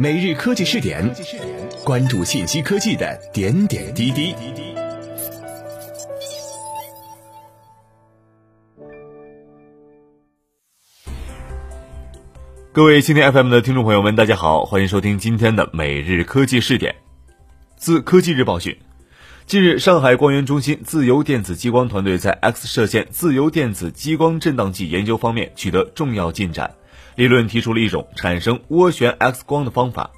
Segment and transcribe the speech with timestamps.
[0.00, 1.12] 每日科技试点，
[1.82, 4.32] 关注信息科技的点点滴滴。
[12.72, 16.94] 各位蜻蜓 FM 的听众朋友们，大家好，欢迎收听今天的每日科技试点。
[17.76, 18.78] 自科技日报讯，
[19.46, 26.72] 近日，上海光源中心自由电子激光团队在 X 射线自由电子激光振荡器研究方面取得重要进展。
[27.16, 30.10] 理论提出了一种产生涡旋 X 光的方法。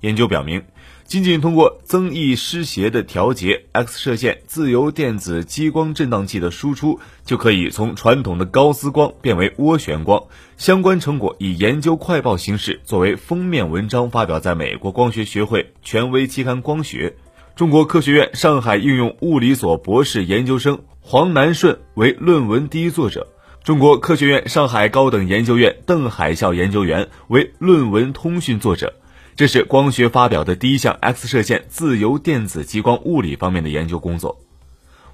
[0.00, 0.64] 研究表明，
[1.04, 10.24] 仅仅通过增益湿邪的调节，X 射线自由电子激光振荡器的输出就可以从传统的高斯光变为涡旋光。
[10.56, 17.14] 相关成果以研究快报形式作为封面文章发表在美国光学学会权威期刊《光学》。
[17.54, 23.28] 中国科学院上海应用物理所博士研究生黄南顺为论文第一作者。
[23.62, 28.94] 中国科学院上海高等研究院邓海啸研究员为论文通讯作者，
[29.36, 34.40] 这是光学发表的第一项 X 射线自由电子激光物理方面的研究工作。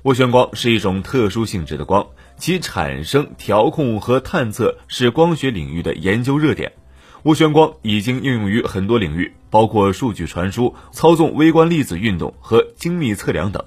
[0.05, 2.07] 涡旋光是一种特殊性质的光，
[2.39, 6.73] 其产生、调控和探测是光学领域的研究热点。
[7.25, 13.65] 涡旋光已经应用于很多领域，包括数据传输、操纵微观粒子运动和精密测量等。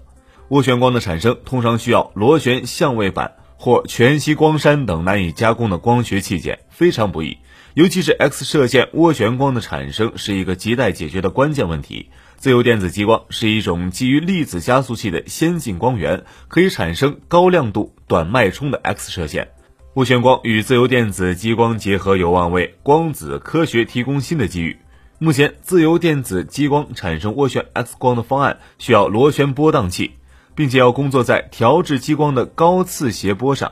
[0.47, 3.33] 涡旋光的产生通常需要螺旋相位板。
[3.61, 7.39] 或全息光栅等难以加工的光学器件非常不易，
[7.73, 12.09] 尤其是 X 射线涡旋光的产生是一个亟待解决的关键问题。
[12.37, 19.49] 自由电子激光是一种基于粒子加速器的先进光源，可以产生高亮度、短脉冲的 X 射线。
[19.95, 24.77] 涡旋光与自由电子激光结合，有望为光子科学提供新的机遇。
[25.17, 30.11] 目前，自由电子激光产生涡旋 X 光的方案需要螺旋波荡器。
[30.59, 33.71] 并且要工作在调制激光的高次谐波上，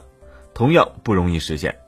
[0.54, 1.80] 同样不容易实现。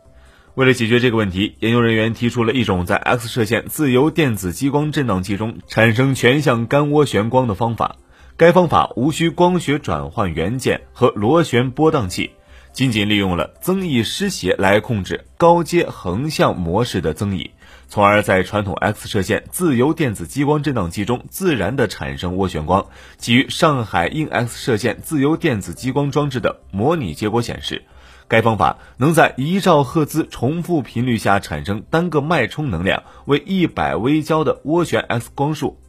[0.55, 7.95] 为了解决这个问题，研究人员提出了一种在 X 射线自由电子激光振荡器中产生全向干涡旋光的方法。
[8.35, 12.31] 该方法无需光学转换元件和螺旋波荡器，
[12.73, 17.51] 仅仅利用了增益湿邪来控制高阶横向模式的增益。
[17.89, 22.85] 从而在传统 X 射线自由电子激光振荡器中自然地产生涡旋光。
[23.17, 27.83] 基于上海硬 X 射线自由电子激光装置的模拟结果显示，
[28.27, 35.79] 该方法能在一兆赫兹重复频率下产生单个脉冲能量为一百微焦的涡旋 X 光束。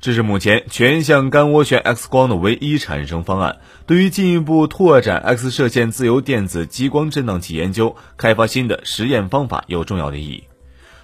[0.00, 3.60] 这是目前全向干涡旋 X 光的唯一产生方案。
[3.86, 10.49] 对于进一步拓展 X 射线自由电子激光振荡器研究，开发新的实验方法有重要的意义。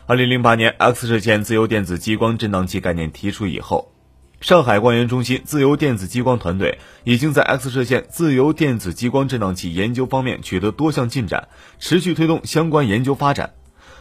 [0.09, 3.91] 二零零八年，X 射线自由电子激光振荡器概念提出以后，
[4.41, 11.49] 上海光源中心自由电子激光团队已经在 X 射线自由电子激光振荡器研究方面取得多项进展，
[11.81, 13.55] 持续推动相关研究发展。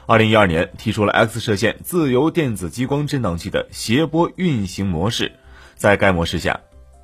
[0.06, 5.32] 二零一二年，提出了 X 射线自由电子激光振荡器的谐波运行模式，
[5.74, 6.60] 在该模式下，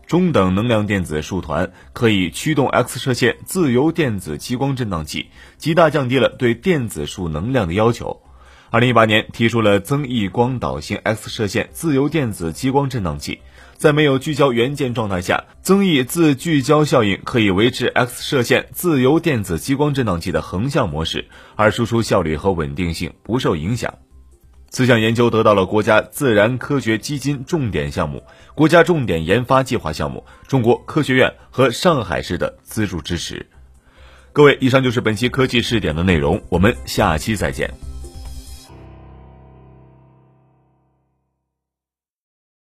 [0.06, 8.22] 中等能量电子束团可以驱动 X 射线自由电子激光振荡器，极大降低了对电子束能量的要求。
[8.74, 13.42] 二零一八年提出了增益光导型 X 射线自由电子激光振荡器，
[13.76, 21.28] 在没有聚焦元件状态下，增益自聚焦效应可以维持 X 射线自由电子激光振荡器的横向模式，
[21.58, 23.94] 而输出效率和稳定性不受影响。
[24.70, 28.24] 此项研究得到了国家自然科学基金重点项目、
[28.56, 33.46] 国家重点研发计划项目、中国科学院和上海市的资助支持。
[34.32, 37.70] 各位，以上就是本期科技试点的内容，我们下期再见。